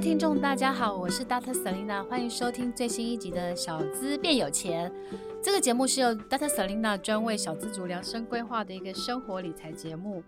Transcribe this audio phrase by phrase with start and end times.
[0.00, 1.52] 听众大家好，我是 Dr.
[1.52, 4.90] Selina，欢迎收听最新一集的《小资变有钱》。
[5.42, 6.48] 这个节目是由 Dr.
[6.48, 10.24] Selina 专为小资族量身规划的一个生活理财节目。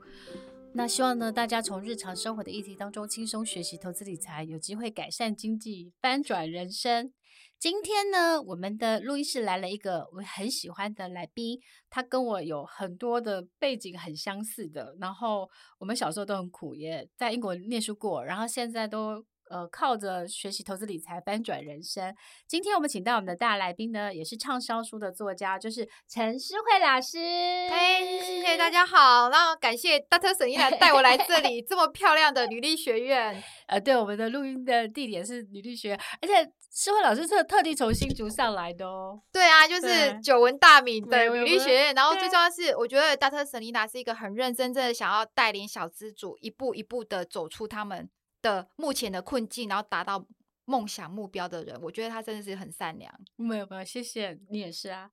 [0.74, 7.10] 那希望呢，大家从日常生活的议题当中轻松学习投资理财，有机会改善经济，翻转人生。
[7.58, 19.24] 今天呢，我们的录音室来了一个我很喜欢的来宾，他跟我有很多的背景很相似的，然后我们小时候都很苦，也在英国念书过，然后现在都。
[19.52, 22.14] 呃，靠着学习投资理财翻转人生。
[22.48, 27.18] 今天我们请到我们的大来宾呢，也是畅销书的作家，就是陈诗慧老师。
[27.18, 30.32] 嘿，谢谢大家好，那感谢 Dr.
[30.32, 33.42] Selena 带我来这里 这么漂亮的女力学院。
[33.66, 39.20] 呃，对，我们的录音的地点是女力学院，而且诗慧老师特特地从新竹上来的哦。
[39.30, 41.94] 对啊，就是久闻大名的女力学院。
[41.94, 43.44] 然后最重要的是，我觉得 Dr.
[43.44, 48.08] Selena 是一个很认真，真的想要带领小资主一步一步的走出他们
[48.42, 50.26] 的目前的困境，然后达到
[50.64, 53.12] 梦想目标的人，我觉得他真的是很善良。
[53.36, 55.10] 没有没有，谢谢你也是啊。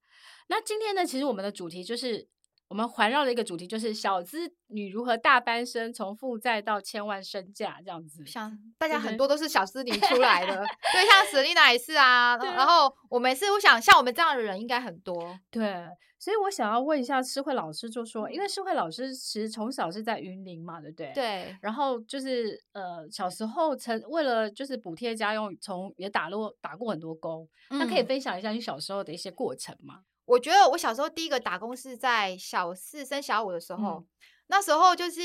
[0.48, 2.28] 那今天呢，其实我们的主题就是
[2.70, 8.26] 我们环绕的一个主题，就是小资女如何大翻身，从负债到千万身价这样子。
[8.26, 12.38] 像大家很多都是小资女出 来的，对，像 Selena 也是啊。
[12.38, 15.38] 然后我每次，我想像我们这样的人应该很多。
[15.52, 15.86] 对。
[16.22, 21.14] 所以我想要问一下诗慧老师，就说，因为诗慧老师其实从小是在云林嘛，对不对？
[21.16, 21.58] 对。
[21.62, 27.48] 然后就是呃，小时候曾为了就是补贴家用，从也打过打过很多工。
[27.70, 30.02] 那可以分享一下你小时候的一些过程吗？
[30.30, 34.06] 我觉得我小时候第一个打工是在小四升小五的时候，嗯、
[34.48, 35.22] 那时候就是。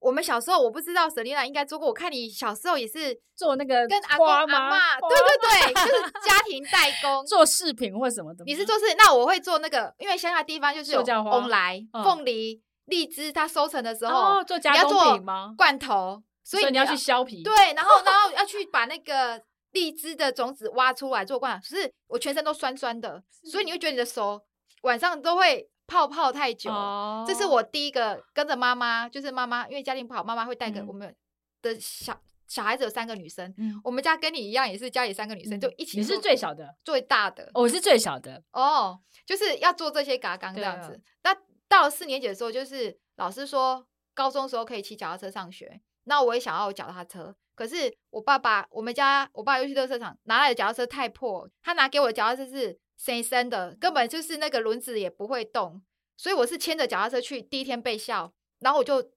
[0.00, 1.88] 我们小时候，我不知道 Selena 应该做过。
[1.88, 8.44] 我看你小时候也是做那个跟阿公阿妈，对对对，就是家庭代工， 做饰品或什么的。
[8.44, 15.54] 你是做饰，那我会做那个，因为乡下地方就是有凤来、凤梨、荔枝，它收成的时候，做加工品吗？
[15.56, 17.42] 罐头，所以你要去削皮。
[17.42, 19.40] 对，然后然后要去 把那个
[19.74, 21.62] 荔枝的种子挖出来做罐头。
[21.68, 24.40] 可是我全身都酸酸的，所以你会觉得你的手
[24.80, 25.68] 晚上都会。
[25.86, 27.26] 泡泡太久，oh.
[27.28, 31.14] 这是我第一个跟着妈妈，就是妈妈因为家庭不好，妈妈会带给我们
[31.60, 35.98] 的小、嗯、小孩子有三个女生，嗯、我们家跟你一样，也是家里三个女生、嗯、就一起。
[35.98, 38.96] 你是最小的，最大的，我是最小的哦，oh,
[39.26, 40.98] 就是要做这些嘎刚这样子。
[41.22, 41.36] 那
[41.68, 52.78] 到了四年级的时候，就是老师说高中的时候可以骑脚踏车上学，那我也想要有脚踏车，可是我爸爸我们家我爸又去垃圾场拿来的脚踏车太破，他拿给我的脚踏车是。
[52.96, 55.82] 谁生的，根本就是那个轮子也不会动，
[56.16, 57.42] 所以我是牵着脚踏车去。
[57.42, 59.10] 第一天被笑，然后我就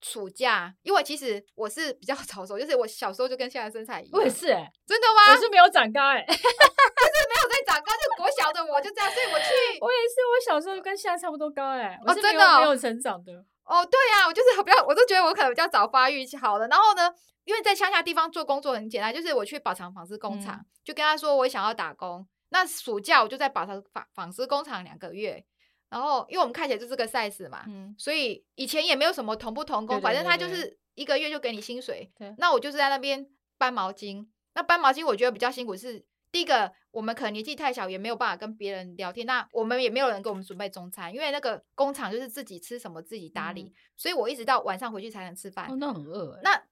[0.00, 4.10] 暑假，因为其实我是比较 早熟，就是我小时候就跟现在身材一样。
[4.12, 5.34] 我也是真的吗？
[5.34, 9.46] 我是没有长高哎、欸， 就是没有在长高，就国小的我就这样，所以我去。
[9.82, 13.32] 我也是，我小时候就跟现在差不多高哎、欸，哦，真的没有成长的。
[13.64, 16.68] 哦，对呀、啊，我就是比较，我都觉得我可能比较早发育好了。
[16.68, 17.12] 然后呢，
[17.46, 22.28] 因为在乡下地方做工作很简单，就是我去宝长纺织工厂，嗯、就跟他说我想要打工。
[22.50, 25.44] 那暑假我就在宝长纺纺织工厂两个月，
[25.88, 32.12] 然后因为我们看起来就是个 size 嘛，嗯，所以以前也没有什么同不同工，对对对对，反正他就是一个月就给你薪水。
[32.38, 34.26] 那我就是在那边搬毛巾。
[34.54, 39.26] 那搬毛巾我觉得比较辛苦是，是第一个我们可能年纪太小，也没有办法跟别人聊天。
[39.26, 45.70] 那我们也没有人给我们准备中餐，因为那个工厂就是自己吃什么自己打理，嗯、所以我一直到晚上回去才能吃饭。
[45.70, 46.40] 哦，那很饿、欸。
[46.42, 46.62] 那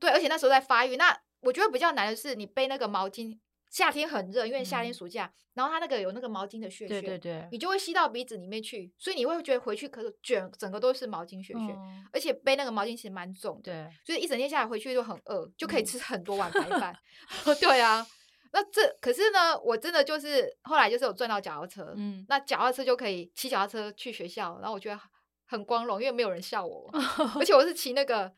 [0.00, 0.96] 对，而且那时候在发育。
[0.96, 3.38] 那我觉得比较难的是你背那个毛巾。
[3.72, 16.92] 夏天很热，因为夏天暑假，嗯、然后它那个有那个毛巾的屑屑，对对对，你就会吸到鼻子里面去，所以你会觉得回去可是卷整个都是毛巾屑屑，嗯、而且背那个毛巾其实蛮重，对，所以一整天下来回去就很饿，就可以吃很多碗白饭。
[17.46, 18.04] 嗯、 对啊，
[18.52, 24.98] 那这可是呢，我真的就是后来就是有赚到脚踏车，嗯，那脚踏车就可以骑脚踏车去学校，然后我觉得
[25.46, 26.90] 很光荣，因为没有人笑我，
[27.38, 28.32] 而且我是骑那个。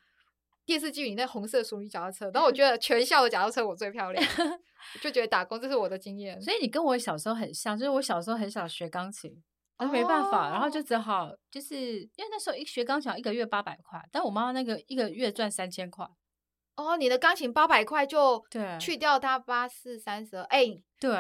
[0.73, 4.27] 电视剧里那红色淑女脚踏车，然后我觉得全校的脚踏车我最漂亮，
[5.03, 6.41] 就觉得打工这是我的经验。
[6.41, 9.31] 所以你跟我小时候很像，就是我小时候很想学钢琴，
[9.77, 16.09] 哦、没办法，然后就只好就是因为那时候一学钢琴一个月八百块，但我妈妈那个一个月赚三千块。
[16.77, 20.65] 哦，你的钢琴八百块就对，去掉它八四三十二，哎，
[20.99, 21.11] 对，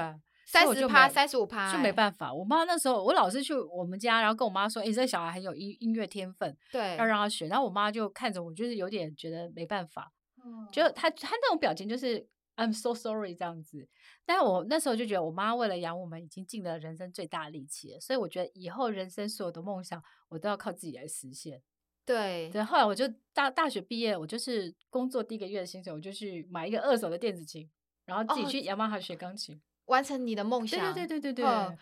[0.44, 2.33] 三十趴三十五趴，就没办法。
[2.33, 7.47] 我妈那时候我老是去我们家，然后跟我妈说，哎，这小孩很有音音乐天分，对，要让他学。
[7.47, 10.12] 然后我妈就看着我，就是有点觉得没办法，
[10.44, 13.89] 嗯，就她她那种表情就是 I'm so sorry 这样子。
[14.27, 18.00] 但我那时候就觉得，我妈为了养我们，已经尽了人生最大力气了。
[18.00, 21.62] 所以我觉得以后人生所有的梦想，我都要靠自己来实现。
[22.05, 27.71] 对，对，后来我就大大学毕业，我就是工作第一个月的薪水，我就去买一个二手的电子琴，
[28.05, 29.61] 然后自己去雅马哈学钢琴，
[29.93, 30.93] 完成你的梦想。
[30.93, 31.79] 对对对对对，嗯，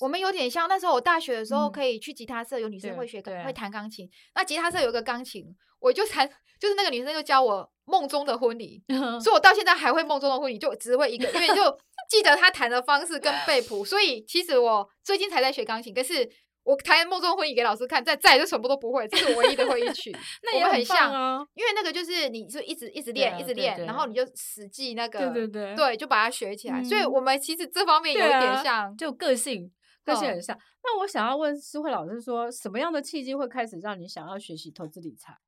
[0.00, 4.10] 我们有点像那时候我大学的时候，可以去吉他社，有女生会学会弹钢琴。
[4.34, 5.46] 那吉他社有个钢琴，
[5.78, 6.28] 我就弹，
[6.60, 8.82] 就是那个女生就教我梦中的婚礼，
[9.22, 11.78] 所以我到现在还会梦中的婚礼，就只会一个，因为就
[12.10, 13.84] 记得她弹的方式跟背谱。
[13.84, 16.28] 所以其实我最近才在学钢琴，可是。
[16.66, 20.10] 我弹梦中婚礼给老师看，再再就全部都不会，这是我唯一的会一曲。
[20.42, 26.82] 那也很像啊，因为那个就是你就一直一直练，一直练，然后你就死记那个，对对对，对，就把它学起来。
[26.82, 29.70] 所以我们其实这方面有一点像，就个性
[30.04, 30.58] 个性很像。
[30.82, 35.38] 那我想要问思慧老师说，什么样的契机会开始让你想要学习投资理财？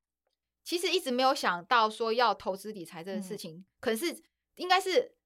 [0.63, 4.23] 其实一直没有想到说要投资理财这个事情，可是
[4.55, 5.18] 应该是。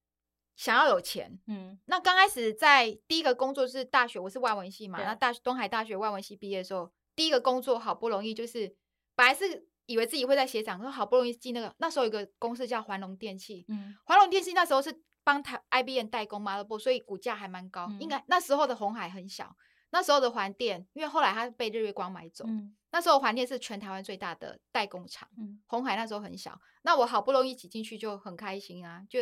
[0.55, 8.75] 想要有钱，嗯，那刚开始在第一个工作是大学，我是外文系嘛，那大东海大学外文系毕业的时候，第一个工作好不容易就是，
[9.15, 19.55] 本来是以为自己会在鞋厂，说好不容易进那个，那时候有个公司叫环龙电器，嗯，环龙电器那时候是帮台 IBM 代工 motherboard，所以股价还蛮高，嗯、应该那时候的红海很小，
[19.89, 29.19] 那时候的环电，因为后来它被日月光买走，嗯、那时候环电是全台湾最大的代工厂，嗯，红海那时候很小，那我好不容易挤进去就很开心啊，就。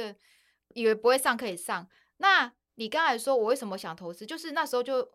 [0.73, 1.87] 以为不会上可以上，
[2.17, 4.25] 那你刚才说我为什么想投资？
[4.25, 5.11] 就是那时候就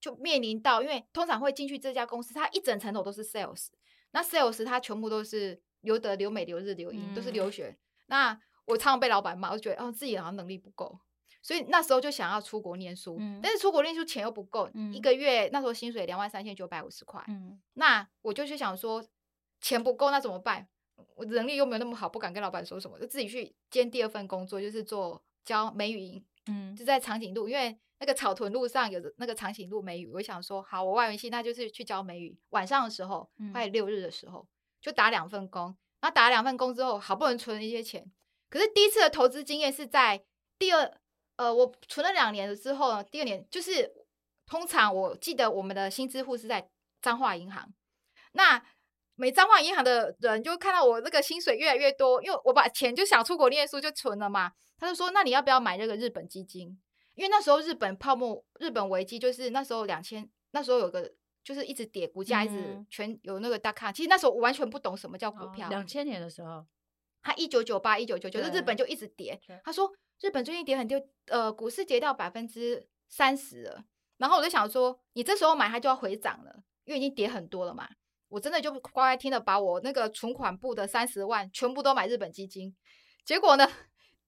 [0.00, 3.68] 就面临到，因为通常会进去这家公司，它一整层楼都是 sales，
[4.10, 7.68] 那 sales 它全部都是留德、留美、留日、留英，都是留学。
[7.68, 10.98] 嗯、那我常常被老板骂，我就觉得哦自己好像能力不够，
[11.42, 19.04] 所以那时候就想要出国念书，嗯、但是出国念书钱又不够，嗯、一个月那时候薪水两万三千九百五十块，嗯、那我就去想说
[19.60, 20.68] 钱不够那怎么办？
[21.14, 34.46] 我能力又没有那么好，不敢跟老板说什么，就自己去兼第二份工作，就是做教美语营，嗯，就在长颈鹿，因为那个草屯路上有那个长颈鹿美语，我想说，好，我外文系那就是去教美语，晚上的时候，快六日的时候，
[34.80, 38.10] 就打两份工，然后打了两份工之后，好不容易存了一些钱，
[38.50, 40.24] 可是第一次的投资经验是在
[40.58, 40.98] 第二，
[41.36, 43.92] 呃，我存了两年了之后呢，第二年就是
[44.46, 46.68] 通常我记得我们的新支户是在
[47.00, 47.72] 彰化银行，
[48.32, 48.64] 那。
[49.16, 54.52] 每彰化银行的人就看到我那个薪水越来越多，因为我把钱就想出国念书就存了嘛。
[54.76, 56.76] 他就说：“那你要不要买那个日本基金？
[57.14, 61.12] 因为那时候日本泡沫、日本危机，就是那时候两千，那时候有个
[61.44, 63.92] 就是一直跌，股价一直全有那个大咖。
[63.92, 65.68] 其实那时候我完全不懂什么叫股票。
[65.68, 66.66] 两千年的时候，
[67.22, 69.40] 他一九九八、一九九九，就日本就一直跌。
[69.62, 69.90] 他说
[70.20, 73.84] 日本最近跌很丢，呃，股市跌到百分之三十了。
[74.16, 77.88] 然后我就想说，你这时候买它就要回涨了，因为已经跌很多了嘛。”
[78.34, 82.74] 我真的就乖乖听的，把我那个存款部的三十万全部都买日本基金，
[83.24, 83.70] 结果呢，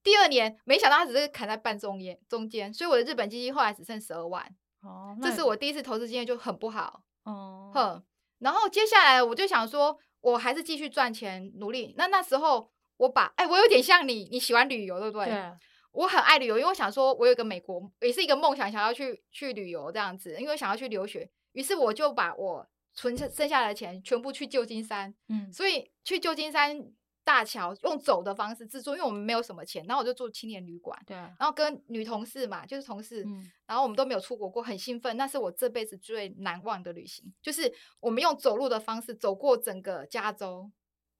[0.01, 4.47] 第二年没想到它只是砍在半中间中间，所以我的日本基金后来只剩十二万。
[4.83, 7.03] 哦，这是我第一次投资经验就很不好。
[7.25, 8.05] 哦，哼，
[8.39, 11.93] 然后接下来我就想说，我还是继续赚钱努力。
[11.99, 15.27] 那那时候我把，哎，我有点像你，你喜欢旅游对不对？
[15.27, 15.53] 对。
[15.91, 22.69] 我很爱旅游，因为我想说，我有一个美国也是一个梦想，想要去去旅游这样子，因为想要去留学，于是我就把我。
[22.97, 26.91] 存剩剩下来的钱全部去旧金山，嗯，所以去旧金山
[27.23, 40.71] 大桥用走的方式自助，因为我们没有什么钱，然后我就住青年旅馆，对，然后跟女同事嘛，就是同事，嗯，然后我们都没有出国过，很兴奋，那是我这辈子最难忘的旅行，就是我们用走路的方式走过整个加州，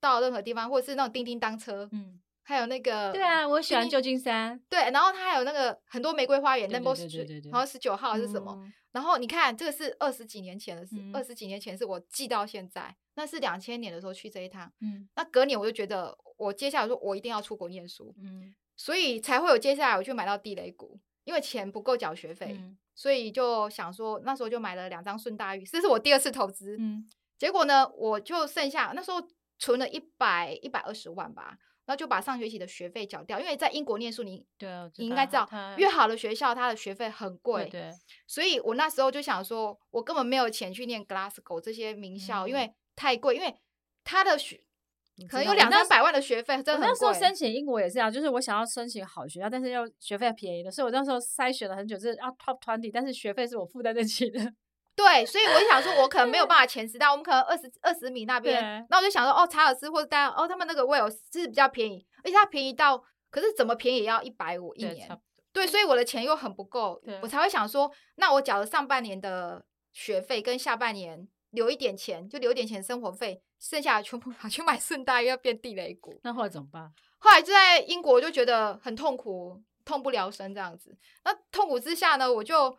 [0.01, 2.21] 到任何地方，或者是那种叮叮当车，嗯。
[2.49, 4.57] 还有那个，对啊，我喜欢旧金山。
[4.69, 8.53] 对，然后它还有那个很多玫瑰花园，Number Street，好像十九号是什么？
[8.57, 14.73] 嗯、然后你看，这个是二十几年前的事，二十、嗯、几年前是我记到现在，那是两千年的时候去这一趟。
[14.81, 18.15] 嗯，那隔年我就觉得，我接下来说我一定要出国念书。
[18.23, 26.77] 嗯，所以才会有接下来我去买到地雷股，因为钱不够缴学费，嗯、所以就想说那时候就买了两张顺大玉，这是我第二次投资。
[26.79, 27.05] 嗯，
[27.37, 29.21] 结果呢，我就剩下那时候
[29.59, 31.59] 存了一百一百二十万吧。
[31.87, 37.93] 然后就把上学期的学费缴掉，因为在英国念书你，你对，你应该知道，越好的学校它的学费很贵，对，对，
[38.27, 43.55] 所以我那时候就想说，我根本没有钱去念 Glasgow 这些名校，嗯、因为太贵，因为
[44.03, 44.61] 他的学
[45.29, 46.89] 可能有两三百万的学费，真的很贵。
[46.89, 54.41] 那时候申请英国也是啊，就是我想要申请好学校，但是要学费便宜的，所以我那时候筛选了很久，就是要 top twenty，但是学费是我负担得起的。
[54.97, 65.21] 对，所以我就想说，我可能没有办法前十大，我们可能二十二十米那边，那我就想说，哦，查尔斯或者大家，哦，他们那个 Wales 是比较便宜，而且它便宜到，可是怎么便宜也要一百五一年。
[65.53, 76.19] 对，所以我的钱又很不够，我才会想说，那我缴了上半年的学费，跟下半年留一点钱，就留一点钱生活费，剩下的全部拿去买顺带，又要变地雷股。
[76.23, 76.93] 那后来怎么办？
[77.19, 80.97] 后来就在英国我就觉得很痛苦，痛不聊生这样子。
[81.25, 82.77] 那痛苦之下呢，我就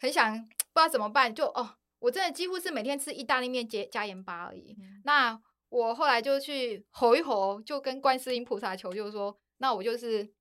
[0.00, 4.74] 很想不知道怎么办，就哦，我真的几乎是每天吃意大利面加加盐巴而已。
[4.80, 10.32] 嗯、那我后来就去吼一吼，就跟观世音菩萨求，就是说，那我就是。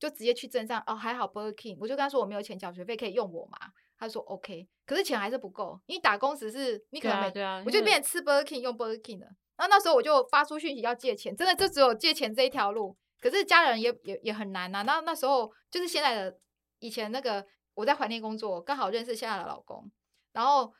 [0.00, 3.58] 就直接去镇上哦，还好 Burger King，我就跟他说我没有钱缴学费，可以用我嘛？
[3.98, 9.26] 他说 OK，可是钱还是不够，因为打工只是你可能每，对啊，对啊，我就变成吃 Burger King 用 Burger King 的。
[9.58, 12.96] 然后那时候我就发出讯息要借钱，真的就只有借钱这一条路。
[13.20, 14.82] 可是家人也也也很难呐、啊。
[14.84, 16.38] 那那时候就是现在的
[16.78, 17.44] 以前那个
[17.80, 19.90] 我在怀念工作，刚好认识现在的老公，
[20.32, 20.72] 然后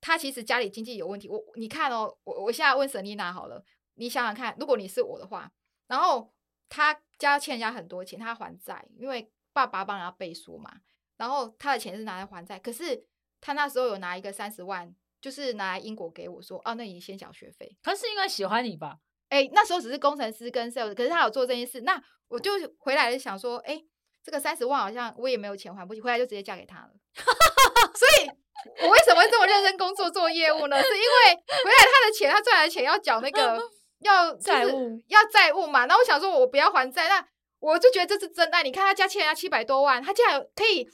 [0.00, 1.28] 他其实家里经济有问题。
[1.28, 5.50] 我你看哦，我我现在问 Selina 好了，你想想看，如果你是我的话，
[5.86, 6.32] 然后
[6.68, 7.00] 他。
[7.18, 10.80] 家欠人家很多钱，他还债，因为爸爸帮人家背书嘛。
[11.16, 13.06] 然后他的钱是拿来还债，可是
[13.40, 17.76] 他那时候有拿一个三十万，就是拿来英国给我说，哦，那你先缴学费。
[17.80, 18.98] 他是因为喜欢你吧？
[19.28, 21.82] 哎，那时候只是工程师跟 sales，可是他有做这件事。
[21.82, 23.80] 那我就回来想说，哎，
[24.24, 26.90] 这个三十万好像我也没有钱还不起，回来就直接嫁给他了。
[27.94, 30.82] 所以，我为什么会这么认真工作做业务呢？
[30.82, 33.60] 是因为回来他的钱，他赚来的钱要缴那个。
[34.02, 37.24] 要债务要债务嘛，那我想说，我不要还债，那
[37.60, 38.60] 我就觉得这是真爱。
[38.64, 40.84] 你看他家欠人家七百多万，他竟然可以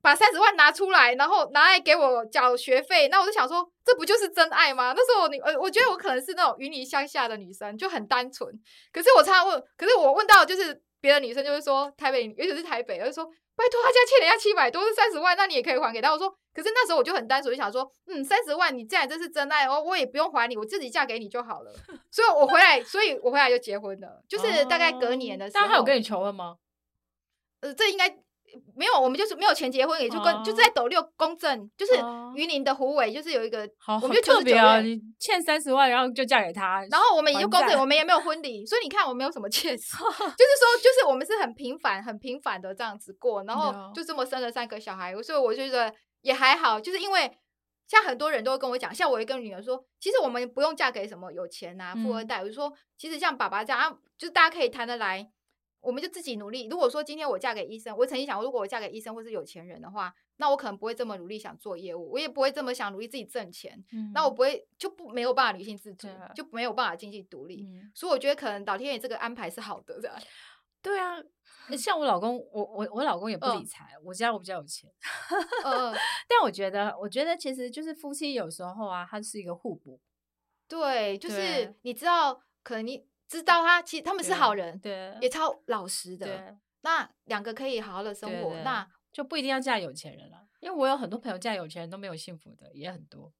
[0.00, 4.94] 把三十万拿出来，然后拿来给我缴学费，那我就想说，这不就是真爱吗？
[4.96, 8.50] 那时候你呃，我觉得我可能是那种云林乡下的女生，就很单纯。
[8.90, 13.30] 可是我常常问，可是我问到就是别的女生，就会说台北，尤其是台北，就是说。
[13.56, 16.10] 拜托，他家欠人家七百多是三十万，那你也可以还给他。
[16.10, 21.70] 我说，可是那时候我就很单纯，就想说，嗯，三十万，你既然这是真爱，哦我也不用还你，我自己嫁给你就好了。
[22.10, 25.66] 所以我回来，所以我回来就结婚了，就是大概隔年的时候。
[25.66, 26.56] 他有跟你求婚吗？
[27.60, 28.08] 呃，这应该。
[28.74, 31.92] 没有，我们就是没有钱结婚，也就跟、uh, 就是在斗六公证，就是
[32.34, 40.06] 云林的虎尾，就是有一个，好我们就特别啊，你欠三十万，然后就嫁给他，然后我们也就公证，我们也没有婚礼，所以你看我没有什么欠，就是说，
[40.82, 45.92] 就是我们是很平凡、很平凡的这样子过，然后就这么生了三个小孩，所以我就觉得
[46.22, 47.30] 也还好，就是因为
[47.86, 55.28] 像很多人都会跟我讲，像我一个女儿说，其实我们不用嫁给什么有钱啊、富二代，嗯、我就说，其实像爸爸这样啊，就是大家可以谈得来。
[55.80, 56.68] 我们就自己努力。
[56.68, 63.82] 如果说今天我嫁给医生，我曾经想过，如果我嫁给医生或是有钱人的话，那我可能不会这么努力想做业务，我也不会这么想努力自己挣钱。
[63.92, 67.66] 嗯，那我不会就不没有办法女性自主，啊、就没有办法经济独立。
[67.66, 70.00] 嗯、所以我觉得可能老天爷这个安排是好的。
[70.82, 71.16] 对啊，
[71.76, 74.90] 像我老公，我我我老公也不理财，呃、我家我比较有钱。
[75.64, 75.92] 呃，
[76.28, 79.98] 但我觉得，我觉得其实就是夫妻有时候啊，他是一个互补。
[80.68, 83.06] 对，就是你知道，可能你。
[83.30, 86.58] 知道他其实他们是好人，对，也超老实的。
[86.82, 90.46] 那两个可以好好的生活，那就不一定要嫁有钱人了。
[90.58, 93.32] 因为我有很多朋友嫁有钱人都没有幸福的，也很多。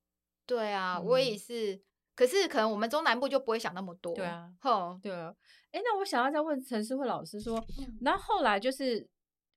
[0.47, 1.82] 对啊，嗯、我也是。
[2.14, 4.14] 可是可能我们中南部就不会想那么多。
[4.14, 5.35] 对啊，哼，对啊。
[5.73, 7.64] 哎，那我想要再问陈思慧老师说，
[8.02, 9.09] 那、后来就是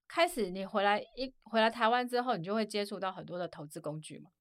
[0.07, 4.31] 开始你回来一回来台湾之后，你就会接触到很多的投资工具嘛？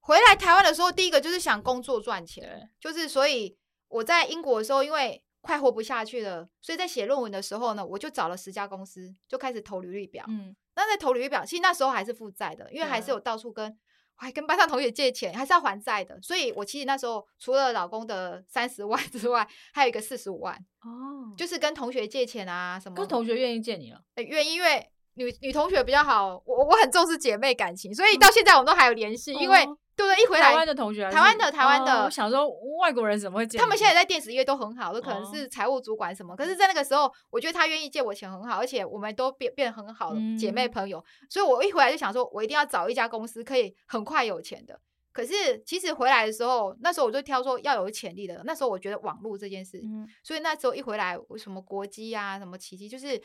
[0.00, 3.56] 回来台湾的时候，第一个就是想工作赚钱，就是所以
[3.88, 10.24] 我在英国的时候，因为快活不下去了，所以在写论文的时候呢，我就找了十家公司，就开始投履历表。
[10.28, 13.76] 嗯，那在投履历表，其实那时候还是负债的，因为还是有到处跟，
[14.14, 16.16] 还跟班上同学借钱，还是要还债的。
[16.22, 20.54] 所以我其实那时候除了老公的三十万之外，还有一个四十五万。
[20.82, 22.94] 哦，就是跟同学借钱啊什么。
[22.94, 24.00] 跟同学愿意借你了？
[24.14, 29.66] 欸，愿意，因为女女同学比较好，我我很重视姐妹感情，所以到现在我们都还有联系，嗯，因为。
[29.94, 30.22] 对不对？
[30.22, 32.48] 一回来，台湾的同学，台湾的台湾的，我想说
[32.80, 33.62] 外国人怎么会这样？
[33.62, 36.34] 他们现在在电子业都很好，都可能是财务主管什么。
[36.34, 41.04] 可是，在那个时候，我觉得他愿意借我钱很好，而且我们都变变很好的姐妹朋友。
[41.28, 44.80] 所以我一回来就想说，我一定要找一家公司可以很快有钱的。
[45.12, 48.40] 可是，其实回来的时候，那时候我就挑说要有潜力的。
[48.44, 49.82] 那时候我觉得网络这件事，
[50.22, 53.20] 所以那时候一回来，什么国际啊，什么奇迹，就是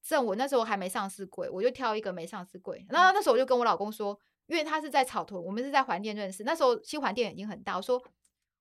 [0.00, 2.86] 正我那时候还没上市柜，我就挑一个没上市柜。
[2.88, 4.16] 然后那时候我就跟我老公说。
[4.46, 6.44] 因为他是在草屯，我们是在环店认识。
[6.44, 8.02] 那时候新环店已经很大，我说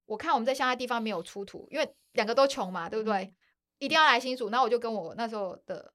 [0.06, 3.24] 我看我们在乡下地方没有出土，因为两个都穷嘛，对不对？
[3.24, 3.36] 嗯、
[3.80, 4.50] 一定要来新竹。
[4.50, 5.94] 然后我就跟我那时候的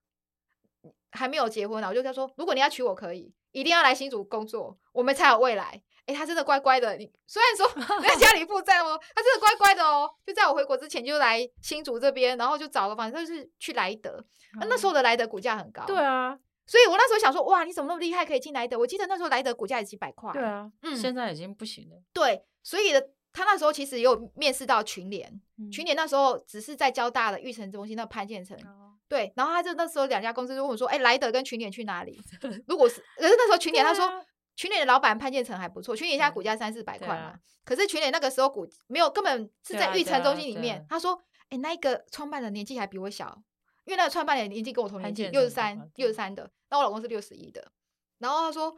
[1.10, 5.82] 还没有结婚呢，我就跟他说，如果你要娶我可以，一定要来新竹工作，我们才有未来。
[6.06, 6.96] 哎，他真的乖乖的。
[6.96, 10.10] 你虽然说在家里负债哦，他真的乖乖的哦。
[10.24, 14.24] 就在我回国之前，就来新竹这边，然后就找了，反正就是去莱德。
[14.58, 16.38] 嗯、那时候的莱德股价很高，对啊。
[16.68, 18.78] 所以我那时候想说，哇，你怎么那么厉害，可以进莱德？
[18.78, 20.30] 我记得那时候莱德股价也几百块。
[20.32, 21.96] 对啊，嗯，现在已经不行了。
[22.12, 22.92] 对，所以
[23.32, 28.56] 他那时候其实也有面试到群联，嗯、群联那时候只是在交大的育成中心那潘建成。
[28.58, 32.20] 哦、对，然后他就那时候两家公司就问我说，哎，莱德跟群联去哪里？
[32.68, 34.24] 如果是，可是那时候群联他说。
[34.58, 37.14] 群联的老板潘建成还不错，群联现在股价三四百块嘛。
[37.14, 40.84] 啊、可是群联那个时候股没有，根本是在育成中心里面。
[40.90, 41.14] 他说
[41.46, 43.40] ：“哎、欸，那个创办的年纪还比我小，
[43.88, 46.48] 因为那个创办的年纪跟我同年纪，六十三，六十三的。
[46.68, 47.72] 那我老公是六十一的。
[48.18, 48.76] 然后他说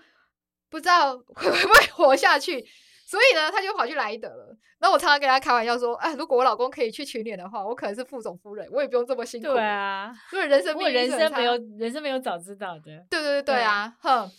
[0.69, 2.65] 不知道 会不会活下去，
[3.05, 4.57] 所以呢，他就跑去莱德了。
[4.79, 9.49] 然后我常常跟他开玩笑说：，哎，如果我老公可以去群联的话，我可能是副总夫人，我也不用这么辛苦。
[9.49, 13.05] 对啊，所以人生，我人生没有，人生没有早知道的。
[13.11, 14.31] 对对对对啊，哼。”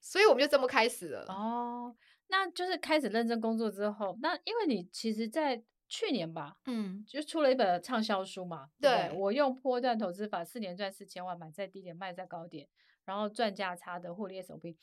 [0.00, 1.94] 所以我们就这么开始了哦，
[2.28, 12.68] 那就是开始认真工作之后，那因为你其实，在去年吧，嗯，就出了一本畅销书嘛，对，对，我用波段投资法，四年赚四千万，买在低点，卖在高点，
[13.04, 14.76] 然后赚价差的获利 SOP。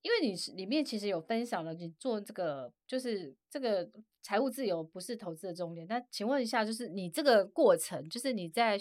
[0.00, 3.90] 因为你是里面其实有分享了，你做这个就是这个
[4.22, 5.84] 财务自由不是投资的重点。
[5.88, 8.78] 那请问一下，就是你这个过程，就是你在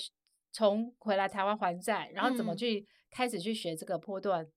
[0.51, 4.47] 从回来台湾还债，然后怎么去、嗯、开始去学这个波段？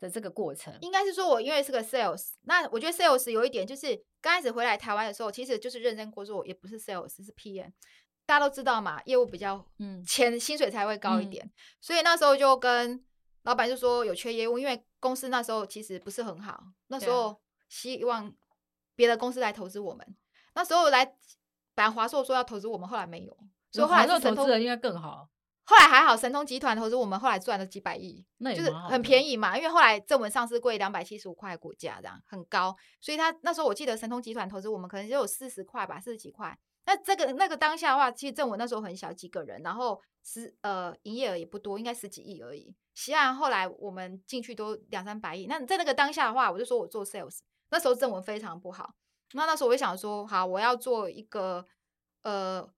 [0.00, 7.70] 的这个过程，应该是说，我因为是个 sales，那我觉得 sales 有一点就是，刚开始回来台湾的时候，其实就是认真工作，也不是 sales，是 PM。
[8.26, 13.04] 大家都知道嘛，业务比较，嗯，钱薪水才会高一点，嗯、所以那时候就跟
[13.42, 18.32] 老板就说有缺业务，因为公司那时候其实不是很好，那时候希望
[18.94, 20.16] 别的公司来投资我们，
[20.54, 21.04] 那时候来，
[21.74, 23.36] 本来华硕说要投资我们，后来没有，
[23.72, 25.28] 所以后来华硕投资人应该更好。
[25.70, 29.56] 后来还好，神通集团投资我们，后来赚了几百亿，就是很便宜嘛。
[29.56, 36.58] 因为后来正文上市贵两百七十五块股价，这样很高，所以他那时候我记得神通集团投资我们可能就有四十块吧，四十几块。
[36.86, 42.74] 那这个那个当下的话，其实正文那时候很小，几个人，然后十呃营业额也不多，应该十几亿而已。
[42.94, 45.46] 西岸后来我们进去都两三百亿。
[45.46, 47.38] 那在那个当下的话，我就说我做 sales，
[47.70, 48.92] 那时候正文非常不好。
[49.34, 51.64] 那那时候我就想说，好，我要做一个
[52.24, 52.68] 呃。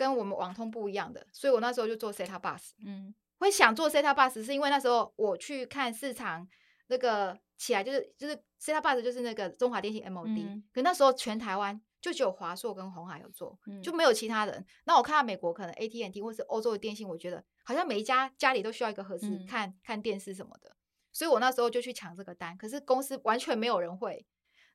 [0.00, 2.70] 跟我们网通不一样的，所以我那时候就做 set up bus。
[2.82, 6.48] 嗯，会想做 set up bus 是因为那时候我去看市场
[6.86, 14.64] 那个起来，就是就是 set up bus 就是那个中华电信 MOD，嗯，可那时候全台湾就只有华硕跟鸿海有做，就没有其他人。
[14.84, 20.74] 那我看到美国可能 AT&T 或是欧洲的电信，我觉得好像每一家家里都需要一个盒子看、嗯、看电视什么的，
[21.12, 22.56] 所以我那时候就去抢这个单。
[22.56, 24.24] 可是公司完全没有人会，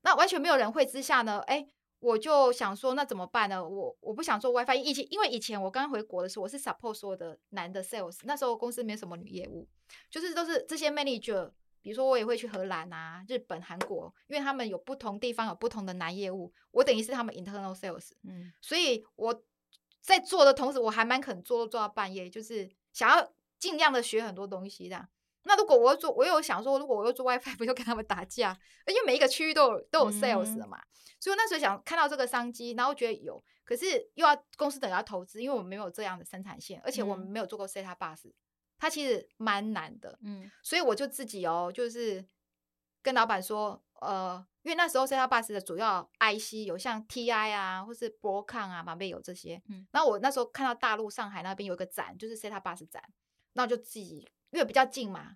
[0.03, 1.67] 那完全没有人会之下呢，哎。
[1.99, 3.67] 我就想说，那怎么办呢？
[3.67, 9.67] 我我不想做 WiFi，以前因为以前我刚回国的时候，我是 support 所有的男的 sales，那时候公司没什么女业务，
[10.09, 19.43] 就是都是这些 manager，比如说我也会去荷兰啊、日本、韩国，因为他们有不同地方有不同的男业务，我等于是他们 internal sales，嗯，所以我
[20.01, 25.07] 在做的同时，我还蛮肯做做到半夜，就是想要尽量的学很多东西这样。
[25.47, 28.57] 那如果我要做，我有想说，如果我又做 WiFi，不就跟他们打架？
[28.87, 38.25] 因为每一个区域都有都有 sales 的嘛，嗯、所以我那时候想看到这个商机，然后觉得有，可是又要公司等要投资，因为我们没有这样的生产线，而且我们没有做过 set top box，
[38.79, 42.25] 它其实蛮难的，嗯，所以我就自己哦，就是
[43.03, 53.03] 跟老板说，呃，因为那时候 set up bus 的主要 IC 有像 TI 啊，或是 Broadcom 啊，旁边有这些，嗯，然后我那时候看到大陆上海那边有一个展，就是 set up bus 展，
[53.53, 54.27] 那我就自己。
[54.51, 55.35] 因为比较近嘛，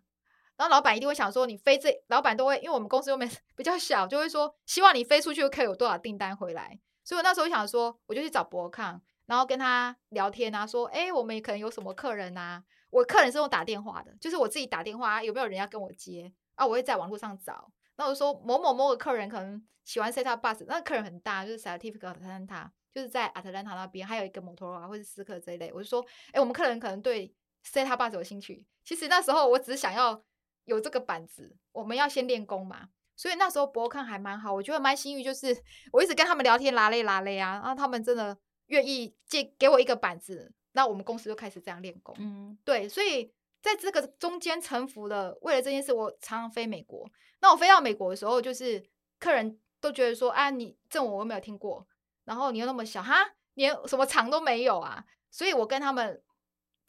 [0.58, 6.80] 然后老板一定会想说，你飞这，老板都会，因为我们公司又没 比较小，就会说希望你飞出去可以有多少订单回来。
[7.04, 12.64] 所以我那时候想说，我就去找博康，然后跟他聊天啊，说，哎，我们可能有什么客人啊？
[12.92, 16.66] 我客人是用打电话的，就是我自己打电话，有没有人要跟我接啊？
[16.66, 27.34] 我会在网络上找，那我说某某某个客人可能喜欢 set up bus，那客人很大，就是 Scientific Atlanta，就是在 Atlanta 那边，还有一个 Motorola 或者思科这一类，我就说，哎，我们客人可能对
[27.66, 28.66] set top box 有兴趣。
[28.84, 30.24] 其实那时候我只是想要
[30.66, 32.90] 有这个板子，我们要先练功嘛。
[33.16, 35.56] 所以那时候博看还蛮好，我觉得蛮幸运，就是
[35.92, 42.16] 我一直跟他们聊天，拉累拉累啊，然后他们真的愿意借给我一个板子，那我们公司就开始这样练功。
[42.18, 43.30] 嗯，对，所以
[43.62, 47.06] 在这个中间沉浮了，为了这件事，我常常飞美国。
[47.42, 48.82] 那我飞到美国的时候，就是
[49.20, 51.86] 客人都觉得说啊，你这我我没有听过，
[52.24, 53.18] 然后你又那么小哈，
[53.56, 56.24] 连什么厂都没有啊，所以我跟他们。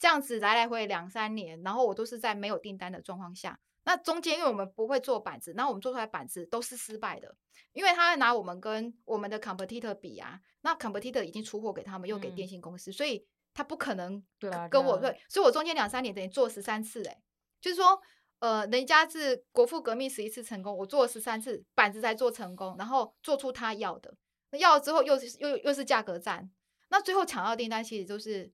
[0.00, 3.60] 这样子来来回两三年，然后我都是在没有订单的状况下。
[3.84, 7.36] 那中间因为我们不会做板子，然后我们做出来板子都是失败的，
[7.72, 10.40] 因为他会拿我们跟我们的 competitor 比啊。
[10.62, 14.22] 那 competitor 已经出货给他们，又给电信公司，嗯、所以他不可能
[14.70, 17.18] 跟我对，对，所以我中间两三年等于做十三次，哎，
[17.60, 18.00] 就是说
[18.38, 24.14] 呃，人家是国富革命十一次成功，我做了十三次板子才做成功，然后做出他要的，
[24.50, 26.50] 那要了之后又是又又是价格战，
[26.88, 28.50] 那最后抢到订单其实就是，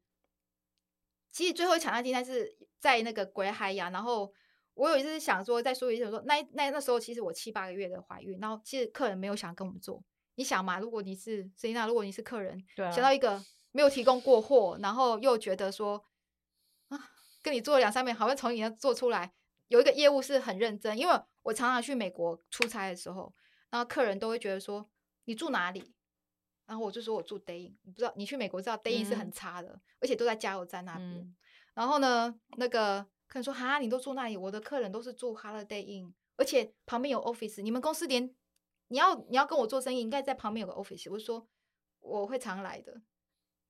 [1.36, 4.32] 其实最后抢到订单是在那个鬼海洋，然后
[4.72, 10.02] 我有一次想说，再说一次说，那那那时候其实我七八个月的怀孕，然后其实客人没有想跟我们做，
[10.36, 16.02] 你想嘛，如果你是 Selina，如果你是客人，对啊，想到一个没有提供过货，然后又觉得说
[16.88, 16.98] 啊。
[17.42, 19.32] 跟你做了两三遍，好像从你那做出来，
[19.68, 20.98] 有一个业务是很认真。
[20.98, 23.32] 因为我常常去美国出差的时候，
[23.70, 24.90] 然后客人都会觉得说
[25.26, 25.94] 你住哪里？
[26.66, 31.10] 然后我就说我住 Day Inn，你不知道你去美国知道 Day Inn 是很差的，嗯、而且都在加油站那边。
[31.10, 31.36] 嗯、
[31.74, 34.36] 然后呢，那个客人说哈，你都住那里？
[34.36, 37.62] 我的客人都是住 Holiday Inn，而且旁边有 office。
[37.62, 38.34] 你们公司连
[38.88, 41.10] 你要你要跟我做生意，应该在旁边有个 office。
[41.10, 41.48] 我就说
[42.00, 43.00] 我会常来的。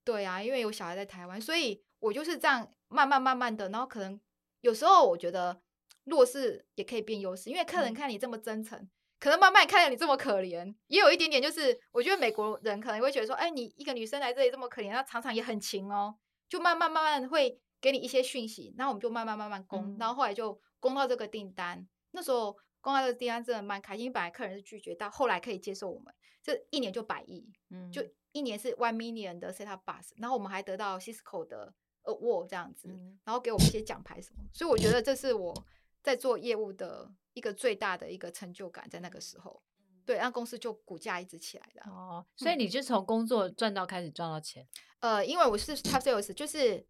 [0.03, 2.71] 对啊，因为有小孩在台湾，所以我就是这样。
[2.89, 4.17] 慢慢慢慢的，然后可能
[4.61, 5.61] 有时候我觉得
[6.05, 16.15] 弱势也可以变优势，因为客人看你这么真诚，嗯、可能慢慢看到你这么可怜，也有一点点就是，我觉得美国人可能会觉得说，哎，你一个女生来这里这么可怜，那常常也很勤哦，
[16.47, 31.73] 就慢慢慢慢会给你一些讯息，然后我们就慢慢慢慢攻，嗯、然后后来就攻到这个订单，那时候攻到这个订单真的蛮开心，本来客人是拒绝，到后来可以接受我们，这一年就百亿，嗯，就一年是 one million 的 set up bus，然后我们还得到 Cisco 的。
[32.07, 32.87] Award 这样子，
[33.25, 35.53] 然后给我们一些奖牌什么，所以我觉得这是我
[36.01, 39.61] 在做业务的一个最大的一个成就感，在那个时候，
[40.05, 41.81] 对，让公司就股价一直起来的。
[41.89, 43.05] 哦，所以你就从。
[43.05, 44.67] 工作赚到开始赚到钱？
[44.99, 46.85] 呃，因为我是 Top Sales，就是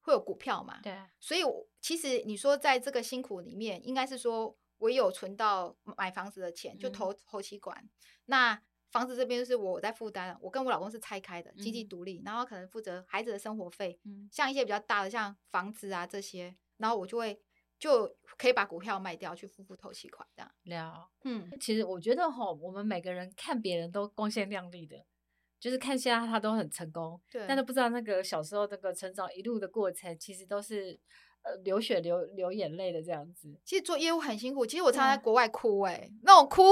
[0.00, 7.88] 会有股票嘛，对，所以我其实你说在这个辛苦里面，应该是说我有存到买房子的钱，就投投期管，
[8.24, 8.60] 那。
[8.92, 17.38] 房子这边就是我在负担，我跟我老公是拆开的，经济独立，嗯、然后可能负责孩子的生活费，嗯、像一些比较大的，像房子啊这些，然后我就会
[17.78, 20.50] 就可以把股票卖掉去付付头期款这样。
[20.64, 25.04] 了，嗯，其实我觉得哈，我们每个人看别人都光鲜亮丽的，
[25.58, 30.98] 就是看现在他都很成功，对，但都不知道那个小时候那个成长一路的过程，其实都是
[31.42, 33.58] 呃流血流流眼泪的这样子。
[33.64, 36.62] 其实做业务很辛苦，其实我常常在国外哭哎、欸，嗯、那种哭。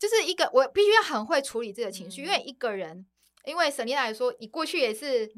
[0.00, 3.04] 就是一个，我必须要很会处理自己的情绪，嗯、因为一个人，
[3.44, 5.28] 因为 Selina 来说，你过去也是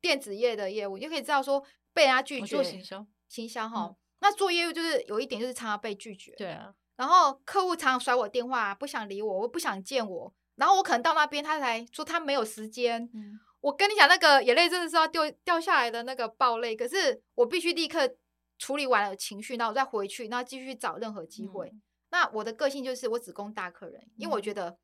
[0.00, 3.94] 电子业的业务，你、嗯、就可以知道说被人家拒绝，行销，行销哈。
[4.18, 6.74] 嗯、那做业务就是有一点就是常常被拒绝，对啊。
[6.96, 10.34] 然后客户常常甩我电话，不想理我，我不想见我。
[10.56, 13.08] 然后我可能到那边，他才说他没有时间。
[13.14, 18.16] 嗯、我跟你讲，那个眼泪真的是要掉掉下来的那个爆泪，可是我必须立刻
[18.58, 21.68] 处理完了情绪，然后我再回去，然后继续找任何机会。
[21.68, 24.78] 嗯那我的个性就是我只攻大客人，因为我觉得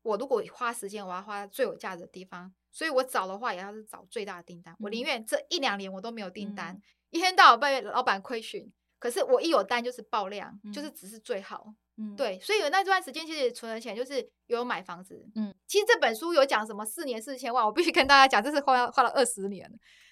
[0.00, 4.74] 我如果花时间，我要花最有价值的地方，所以我找的话也要是找最大的订单。
[4.80, 11.74] 我宁愿这一两年我都没有订单，一天到晚被老板亏损，可是我一有单就是爆量，就是只是最好。
[12.16, 15.28] 对，所以那段时间其实存了钱就是有买房子。
[15.34, 19.70] 嗯，其实这本书有讲什么四年四千万，我必须跟大家讲，这是花花了二十年。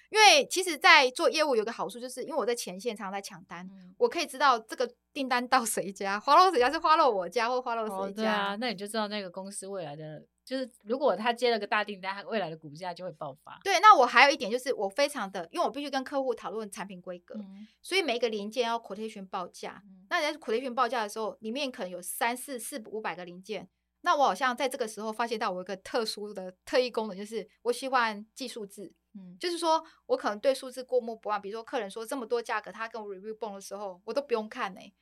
[0.09, 8.21] 因为其实，在做业务有个好处，就是因为我在前线常常在抢单，嗯、我可以知道这个订单到谁家，花落谁家是花落我家，或花落谁家。
[8.21, 13.59] 哦，对啊，那你就知道那个公司未来的，就是如果他接了个大订单，他未来的股价就会爆发。
[13.63, 19.79] 对，那我还有一点就是，我非常的，因为我必须跟客户讨论产品规格，嗯、所以每一个零件要 quotation 报价。
[19.85, 23.69] 嗯、那在 quotation 报价的时候，里面可能有三四四五百个零件。
[24.01, 28.91] 那我好像在这个时候发现到我有一个特殊的特异功能，就是我喜欢记数字。
[29.13, 34.93] 嗯，就是说我可能对数字过目不忘，比如说客人说这么多价格，他跟我 review 崩的时候，我都不用看呢、欸，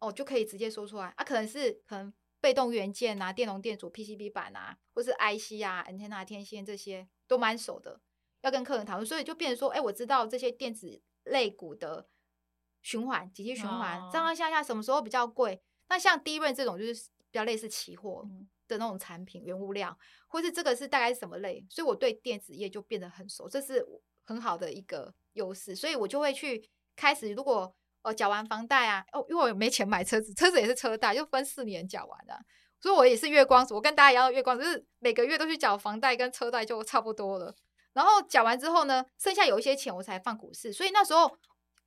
[0.00, 1.14] 哦，就可以直接说出来。
[1.16, 8.00] 啊，可能是可能被动元件啊、电容电阻、PCB 板啊，或是 IC 啊、antenna 天线这些都蛮熟的，
[8.42, 12.06] 要跟客人讨论，所以就变成说，哎，我知道这些电子类股的
[12.82, 15.62] 循环、景气循环，上上下下什么时候比较贵。
[15.88, 18.22] 那像 DRAM 这种就是比较类似期货。
[18.26, 19.96] 嗯的那种产品原物料，
[20.28, 23.84] 或是这个是大概是什么类，所以我对电子业就变得很熟，这是
[24.24, 32.38] 很好的一个优势，所以我就会去开始，如果呃缴完房贷啊，哦，因为我没钱买车子，车子也是车贷，就分四年缴完的，
[32.80, 37.54] 所以我也是月光族，我跟大家一样月光族，就是每个月都去缴房贷跟车贷就差不多了，
[37.92, 41.36] 然后缴完之后呢，剩下有一些钱我才放股市，所以那时候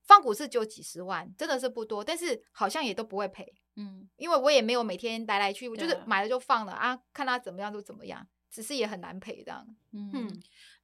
[0.06, 3.54] 放股市就几十万，真的是不多，但是好像也都不会赔。
[3.78, 9.66] 嗯，因为我也没有每天来来去，我就是买了就放了啊，看他怎么样就怎么样，只是也很难赔这样。
[9.94, 10.28] 嗯，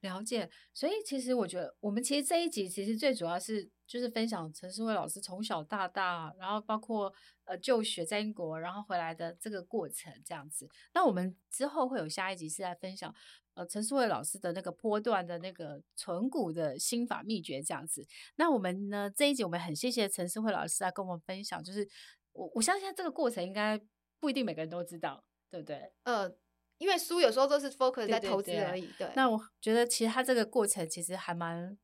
[0.01, 0.49] 了解。
[0.73, 7.13] 所以其实我觉得，我们其实这一集其实最主要是就是分享陈思慧老师从小到大，然后包括
[7.45, 10.69] 呃就学在英国，然后回来的这个过程这样子。
[10.93, 13.13] 那我们之后会有下一集是来分享
[13.55, 18.05] 呃陈思慧老师的那个波段的那个存股的心法秘诀这样子。
[18.35, 21.87] 那我们呢这一集我们很谢谢陈思慧老师来跟我们分享，就是
[22.33, 23.79] 我我相信这个过程应该
[24.19, 25.91] 不一定每个人都知道，对不对？
[26.03, 26.31] 呃。
[26.79, 29.13] 因为书有时候都是 focus 在投资而已，对，对，对，对。
[29.15, 31.77] 那我觉得其实他这个过程其实还蛮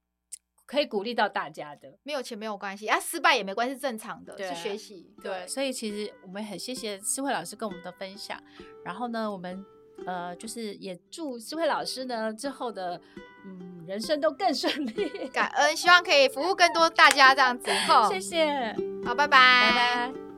[0.65, 1.97] 可以鼓励到大家的。
[2.03, 5.15] 没有钱没有关系啊，失败也没关系，正常的，对是学习。
[5.21, 8.43] 对，对，所以其实我们很谢谢思慧老师跟我们的分享。
[8.83, 9.63] 然后呢，我们
[10.05, 12.99] 呃就是也祝思慧老师呢之后的
[13.45, 17.71] 嗯人生都更顺利，感恩，希望可以服务更多大家这样子。
[17.87, 20.28] 好，谢谢，好，拜拜，拜拜。